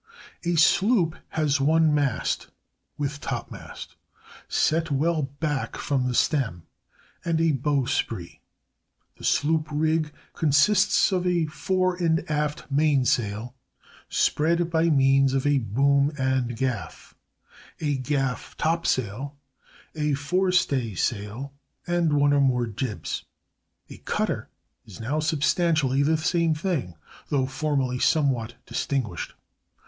A 0.43 0.55
sloop 0.55 1.15
has 1.29 1.61
one 1.61 1.93
mast 1.93 2.47
(with 2.97 3.21
topmast) 3.21 3.97
set 4.47 4.89
well 4.89 5.21
back 5.39 5.75
from 5.77 6.07
the 6.07 6.15
stem, 6.15 6.63
and 7.23 7.39
a 7.39 7.51
bowsprit. 7.51 8.39
The 9.17 9.23
sloop 9.23 9.67
rig 9.71 10.11
consists 10.33 11.11
of 11.11 11.27
a 11.27 11.45
fore 11.45 11.95
and 11.97 12.27
aft 12.31 12.65
mainsail, 12.71 13.53
spread 14.09 14.71
by 14.71 14.89
means 14.89 15.35
of 15.35 15.45
a 15.45 15.59
boom 15.59 16.13
and 16.17 16.57
gaff, 16.57 17.13
a 17.79 17.95
gaff 17.97 18.57
topsail, 18.57 19.35
a 19.93 20.13
forestaysail, 20.15 21.51
and 21.85 22.13
one 22.13 22.33
or 22.33 22.41
more 22.41 22.65
jibs. 22.65 23.25
A 23.87 23.97
cutter 23.97 24.49
is 24.83 24.99
now 24.99 25.19
substantially 25.19 26.01
the 26.01 26.17
same 26.17 26.55
thing, 26.55 26.95
though 27.29 27.45
formerly 27.45 27.99
somewhat 27.99 28.55
distinguished. 28.65 29.35